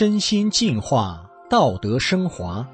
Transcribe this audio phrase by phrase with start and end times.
[0.00, 2.66] 身心净化，道德升华。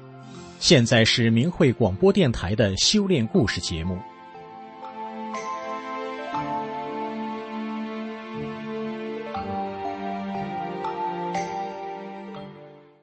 [0.59, 3.97] 现在是明慧广播电台的修炼故事节目。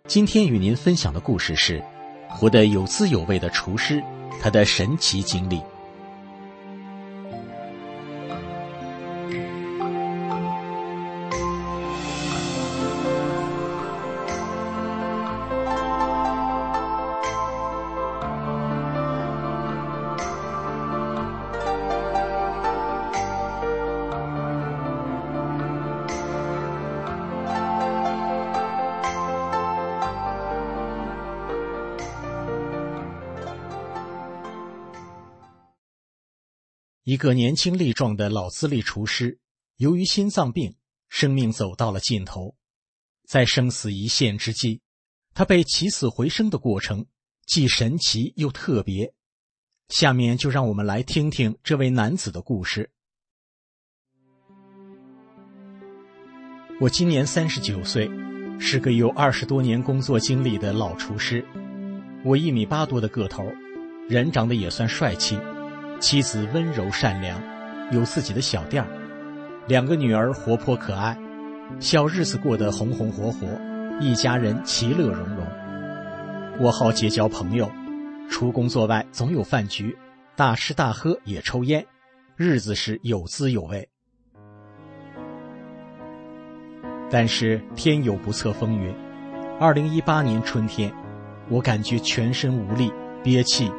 [0.08, 1.84] 今天与您分享的故事是：
[2.27, 4.02] 活得有滋有味的厨师，
[4.41, 5.60] 他的神奇经历。
[37.05, 39.38] 一个年轻力壮的老资历厨师，
[39.77, 40.74] 由于心脏病，
[41.10, 42.56] 生命走到了尽头。
[43.28, 44.80] 在生死一线之际，
[45.34, 47.05] 他被起死回生的过程
[47.44, 49.12] 既神奇又特别。
[49.91, 52.91] 下面就让我们来听听这位男子的故事。
[56.80, 58.10] 我今年三十九岁，
[58.58, 61.44] 是个有二十多年工作经历的老厨师。
[62.25, 63.44] 我一米八多的个头，
[64.08, 65.38] 人长得也算帅气。
[66.05, 67.41] 妻子温柔善良，
[67.91, 68.88] 有自己的小店儿，
[69.66, 71.16] 两个女儿活泼可爱，
[71.80, 73.47] 小日子过得红红火火，
[74.02, 75.47] 一家人其乐融融。
[76.60, 77.70] 我好结交朋友，
[78.28, 79.97] 除工作外总有饭局，
[80.36, 81.82] 大吃大喝也抽烟，
[82.36, 83.88] 日子是有滋有味。
[87.10, 88.94] 但是天有不测风云，
[89.59, 90.92] 二零一八年春天，
[91.48, 92.92] 我感觉全身无力，
[93.22, 93.72] 憋气，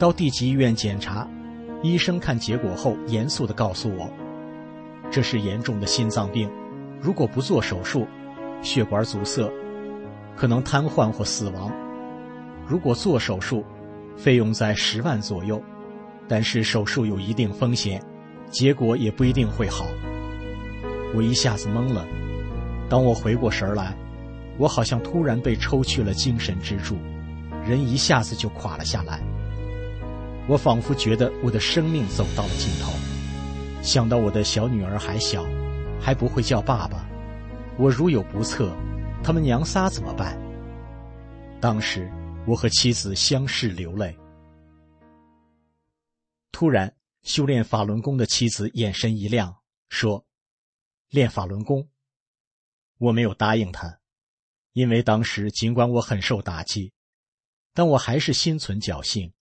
[0.00, 1.24] 到地级医院检查。
[1.82, 4.10] 医生看结果后，严肃地告诉我
[5.10, 6.50] ：“这是严重的心脏病，
[7.00, 8.06] 如果不做手术，
[8.60, 9.50] 血管阻塞，
[10.36, 11.70] 可能瘫痪或死亡；
[12.66, 13.64] 如果做手术，
[14.16, 15.62] 费用在十万左右，
[16.28, 18.02] 但是手术有一定风险，
[18.50, 19.86] 结果也不一定会好。”
[21.16, 22.06] 我一下子懵了。
[22.88, 23.96] 当我回过神来，
[24.58, 26.96] 我好像突然被抽去了精神支柱，
[27.64, 29.20] 人一下子就垮了下来。
[30.48, 32.92] 我仿佛觉得我的生命走到了尽头，
[33.82, 35.44] 想到我的小女儿还小，
[36.00, 37.08] 还不会叫爸爸，
[37.78, 38.74] 我如有不测，
[39.22, 40.36] 他们娘仨怎么办？
[41.60, 42.10] 当时
[42.46, 44.16] 我和妻子相视流泪。
[46.50, 49.54] 突然，修炼法轮功的妻子眼神一亮，
[49.88, 50.26] 说
[51.10, 51.88] ：“练法轮功。”
[52.98, 54.00] 我没有答应他，
[54.72, 56.92] 因为当时尽管我很受打击，
[57.72, 59.32] 但我还是心存侥幸。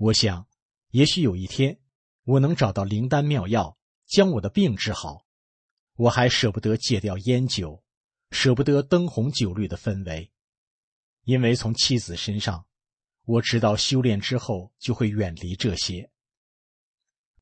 [0.00, 0.46] 我想，
[0.92, 1.78] 也许有一天，
[2.24, 5.26] 我能找到灵丹妙药，将我的病治好。
[5.94, 7.82] 我还舍不得戒掉烟酒，
[8.30, 10.32] 舍不得灯红酒绿的氛围，
[11.24, 12.64] 因为从妻子身上，
[13.26, 16.10] 我知道修炼之后就会远离这些。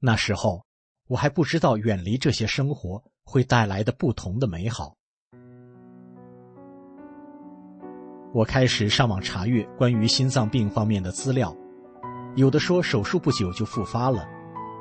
[0.00, 0.66] 那时候，
[1.06, 4.96] 我还不知道远离这些生活会带来的不同的美好。
[8.34, 11.56] 我开始上网查阅关于心脏病方面的资料。
[12.38, 14.24] 有的说手术不久就复发了，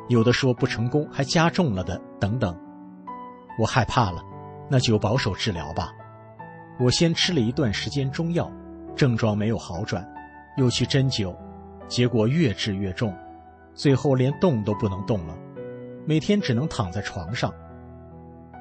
[0.09, 2.55] 有的说不成功还加重了的，等等。
[3.57, 4.23] 我害怕了，
[4.69, 5.91] 那就保守治疗吧。
[6.79, 8.47] 我先吃了一段时间中药，
[8.95, 10.07] 症状没有好转，
[10.57, 11.35] 又去针灸，
[11.87, 13.11] 结果越治越重，
[13.73, 15.35] 最后连动都不能动了，
[16.05, 17.51] 每天只能躺在床上。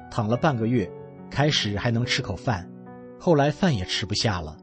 [0.09, 0.91] 躺了半个月，
[1.29, 2.67] 开始还能吃口饭，
[3.19, 4.57] 后来饭也吃不下了，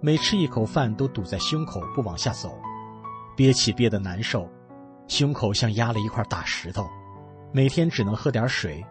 [0.00, 2.56] 每吃一口饭都堵在胸口不往下走。
[3.36, 4.48] 憋气憋得难受，
[5.08, 6.88] 胸口像压了一块大石头，
[7.52, 8.84] 每天只能喝点水，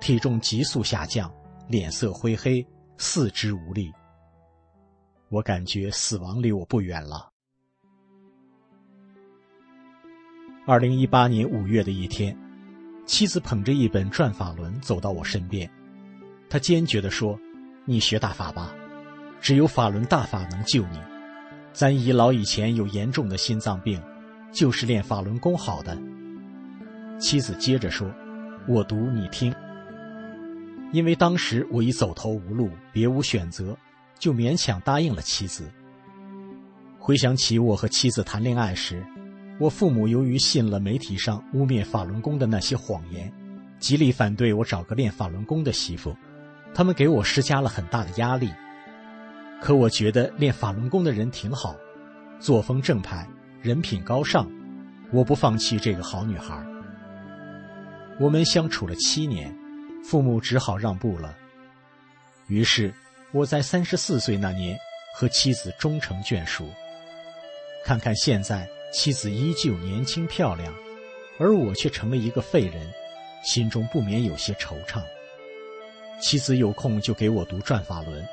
[0.00, 1.32] 体重急速下降，
[1.68, 3.92] 脸色灰黑，四肢无力。
[5.30, 7.30] 我感觉死亡离我不远了。
[10.66, 12.36] 二零一八年五月的一天，
[13.06, 15.70] 妻子捧着一本转法轮走到我身边，
[16.50, 17.38] 她坚决地说
[17.86, 18.74] ：“你学大法吧，
[19.40, 20.98] 只有法轮大法能救你。”
[21.72, 24.02] 咱姨老以前有严重的心脏病，
[24.52, 25.96] 就是练法轮功好的。
[27.20, 28.10] 妻子接着说
[28.66, 29.54] ：“我读你听。”
[30.92, 33.76] 因为当时我已走投无路，别无选择，
[34.18, 35.70] 就勉强答应了妻子。
[36.98, 39.04] 回想起我和妻子谈恋爱时，
[39.60, 43.32] 我父母由于信了媒体上污蔑法轮功的那些谎言，
[43.78, 46.16] 极力反对我找个练法轮功的媳妇，
[46.74, 48.50] 他们给我施加了很大的压力。
[49.60, 51.76] 可我觉得练法轮功的人挺好，
[52.38, 53.28] 作风正派，
[53.60, 54.48] 人品高尚，
[55.12, 56.64] 我不放弃这个好女孩。
[58.20, 59.54] 我们相处了七年，
[60.04, 61.36] 父母只好让步了。
[62.46, 62.94] 于是，
[63.32, 64.78] 我在三十四岁那年
[65.14, 66.68] 和妻子终成眷属。
[67.84, 70.72] 看看现在，妻子依旧年轻漂亮，
[71.38, 72.90] 而我却成了一个废人，
[73.44, 75.02] 心中不免有些惆怅。
[76.20, 78.26] 妻子有空就给我读转法轮，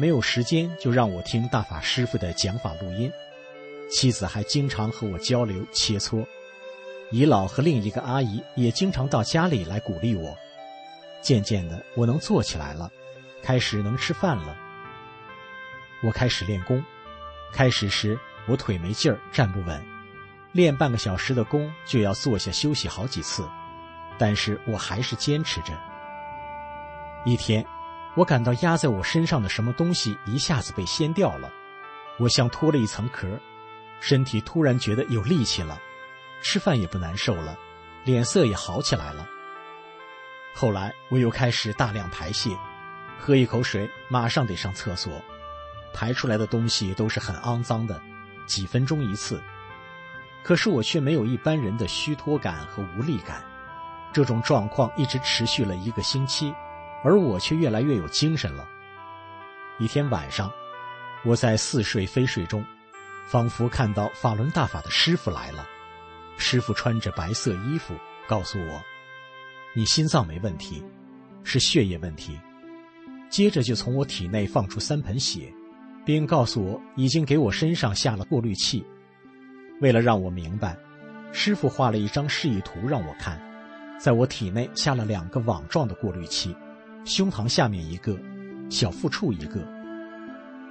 [0.00, 3.12] 没有时间就让我听大法师傅的讲法录音。
[3.90, 6.24] 妻子还经常和我交流切磋，
[7.10, 10.36] 姨姥和另一个阿姨也经常到家里来鼓励我。
[11.20, 12.88] 渐渐的，我能坐起来了，
[13.42, 14.56] 开始能吃饭了。
[16.04, 16.80] 我开始练功，
[17.52, 18.16] 开始时
[18.46, 19.84] 我腿没劲儿，站不稳，
[20.52, 23.48] 练半个小时的功就要坐下休息好几次，
[24.16, 25.72] 但是我还是坚持着。
[27.24, 27.66] 一天，
[28.18, 31.48] 我感到压在我身上的什么东西一下子被掀掉了，
[32.18, 33.28] 我像脱了一层壳，
[34.00, 35.80] 身体突然觉得有力气了，
[36.42, 37.56] 吃饭也不难受了，
[38.02, 39.24] 脸色也好起来了。
[40.52, 42.50] 后来我又开始大量排泄，
[43.20, 45.22] 喝一口水马上得上厕所，
[45.94, 48.02] 排出来的东西都是很肮脏的，
[48.46, 49.40] 几分钟一次。
[50.42, 53.44] 可是我却没有一般人的虚脱感和无力感，
[54.12, 56.52] 这种状况一直持续了一个星期。
[57.02, 58.68] 而我却越来越有精神了。
[59.78, 60.50] 一天晚上，
[61.24, 62.64] 我在似睡非睡中，
[63.26, 65.66] 仿佛看到法轮大法的师傅来了。
[66.36, 67.94] 师傅穿着白色衣服，
[68.26, 68.82] 告诉我
[69.74, 70.82] ：“你心脏没问题，
[71.44, 72.38] 是血液问题。”
[73.30, 75.52] 接着就从我体内放出三盆血，
[76.04, 78.84] 并告诉我已经给我身上下了过滤器。
[79.80, 80.76] 为了让我明白，
[81.32, 83.40] 师傅画了一张示意图让我看，
[84.00, 86.56] 在我体内下了两个网状的过滤器。
[87.08, 88.20] 胸膛下面一个，
[88.68, 89.66] 小腹处一个。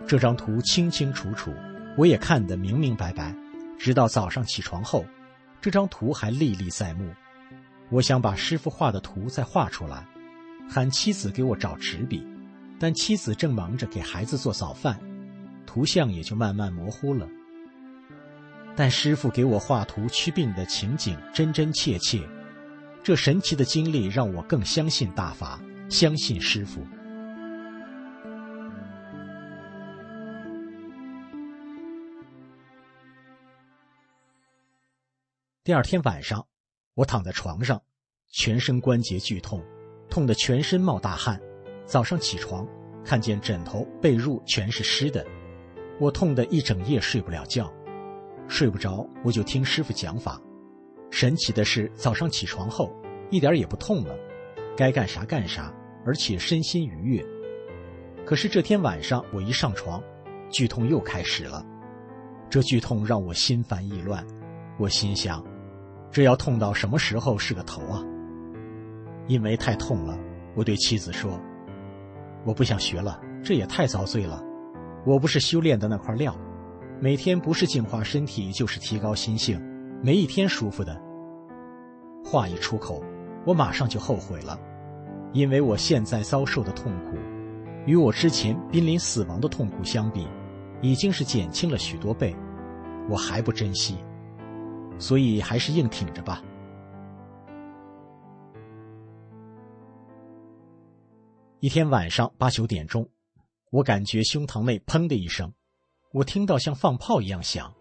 [0.05, 1.51] 这张图清清楚楚，
[1.97, 3.35] 我也看得明明白白。
[3.79, 5.03] 直到早上起床后，
[5.59, 7.11] 这张图还历历在目。
[7.89, 10.07] 我想把师傅画的图再画出来，
[10.69, 12.23] 喊妻子给我找纸笔，
[12.79, 14.99] 但妻子正忙着给孩子做早饭，
[15.65, 17.27] 图像也就慢慢模糊了。
[18.75, 22.21] 但师傅给我画图祛病的情景真真切切，
[23.01, 25.59] 这神奇的经历让我更相信大法。
[25.89, 26.81] 相信师傅。
[35.63, 36.45] 第二天晚上，
[36.93, 37.81] 我躺在床上，
[38.29, 39.63] 全身关节剧痛，
[40.09, 41.41] 痛得全身冒大汗。
[41.85, 42.67] 早上起床，
[43.03, 45.25] 看见枕头、被褥全是湿的，
[45.99, 47.73] 我痛得一整夜睡不了觉。
[48.49, 50.41] 睡不着，我就听师傅讲法。
[51.11, 52.93] 神奇的是，早上起床后，
[53.29, 54.26] 一点也不痛了。
[54.77, 55.73] 该干啥干啥，
[56.05, 57.25] 而且身心愉悦。
[58.23, 60.01] 可是这天晚上我一上床，
[60.51, 61.65] 剧痛又开始了。
[62.47, 64.23] 这剧痛让我心烦意乱。
[64.77, 65.43] 我心想，
[66.11, 68.03] 这要痛到什么时候是个头啊？
[69.27, 70.15] 因为太痛了，
[70.55, 71.41] 我对妻子说
[72.45, 74.39] ：“我不想学了，这也太遭罪了。
[75.07, 76.37] 我不是修炼的那块料，
[77.01, 79.59] 每天不是净化身体，就是提高心性，
[80.03, 81.01] 没一天舒服的。”
[82.23, 83.03] 话一出口。
[83.45, 84.59] 我马上就后悔了，
[85.33, 87.17] 因为我现在遭受的痛苦，
[87.85, 90.27] 与我之前濒临死亡的痛苦相比，
[90.81, 92.35] 已经是减轻了许多倍。
[93.09, 93.97] 我还不珍惜，
[94.99, 96.43] 所以还是硬挺着吧。
[101.59, 103.07] 一天晚上八九点钟，
[103.71, 105.51] 我感觉胸膛内砰的一声，
[106.11, 107.73] 我听到像放炮一样响，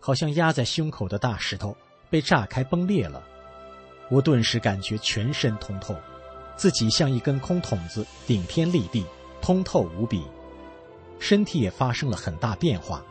[0.00, 1.76] 好像压在胸口的大石头
[2.10, 3.22] 被炸开崩裂了。
[4.10, 5.94] 我顿时感觉全身通透，
[6.56, 9.04] 自己像一根空筒子顶天立地，
[9.42, 10.24] 通透无比，
[11.18, 13.02] 身体也发生了很大变化，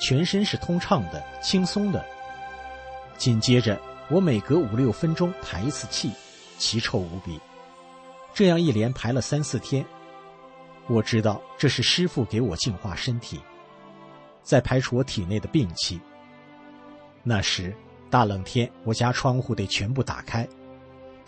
[0.00, 2.04] 全身是通畅的、轻松的。
[3.16, 3.80] 紧接着，
[4.10, 6.10] 我每隔五六分钟排一次气，
[6.56, 7.38] 奇臭无比。
[8.32, 9.84] 这样一连排了三四天，
[10.86, 13.40] 我知道这是师傅给我净化身体，
[14.42, 16.00] 在排除我体内的病气。
[17.22, 17.74] 那时。
[18.10, 20.48] 大冷天，我家窗户得全部打开，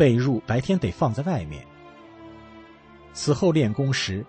[0.01, 1.63] 被褥白天得放在外面。
[3.13, 4.25] 此后练功时，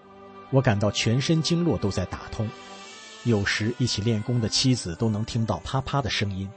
[0.49, 2.45] 我感到全身经络都在打通，
[3.23, 6.49] 有时一起练功的妻子都能听到啪啪的声音。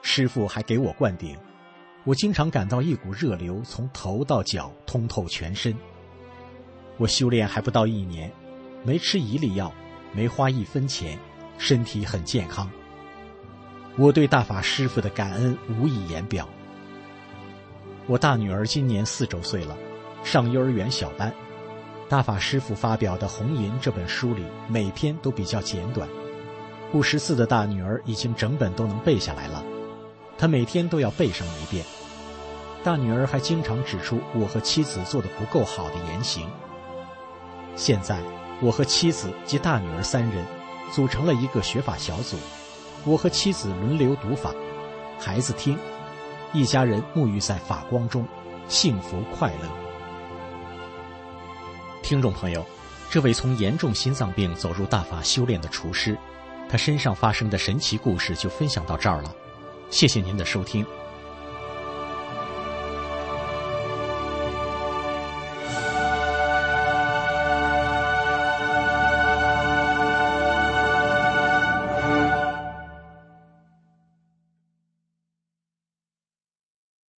[0.00, 1.36] 师傅还给我灌顶，
[2.04, 5.76] 我经常感到一股热流从头到脚通透全身。
[6.96, 8.32] 我修炼还不到一年，
[8.84, 9.70] 没吃一粒药，
[10.14, 11.18] 没花一分钱，
[11.58, 12.70] 身体很健康。
[13.98, 16.48] 我对大法师傅的感恩无以言表。
[18.08, 19.76] 我大女儿今年四周岁了，
[20.24, 21.30] 上幼儿园小班。
[22.08, 26.08] 大法师傅发表的《红银》这本书里，每篇都比较简短。
[26.90, 29.62] 顾十四的大女儿已经整本都能背下来了，
[30.38, 31.84] 她每天都要背上一遍。
[32.82, 36.48] 大女儿还经常指出我和妻子做的不够好的言行。
[37.76, 38.18] 现在，
[38.62, 40.46] 我和妻子及大女儿三人
[40.90, 42.38] 组成了一个学法小组，
[43.04, 44.54] 我和妻子轮流读法，
[45.20, 45.76] 孩子听，
[46.54, 48.26] 一家人沐浴在法光中，
[48.68, 49.68] 幸福快乐。
[52.02, 52.64] 听众朋友，
[53.10, 56.16] 这位从严重心脏病走入大法修炼的厨师，
[56.66, 59.30] 他身上发生的神奇故事就分享到这儿了。
[59.90, 60.86] 谢谢您的收听，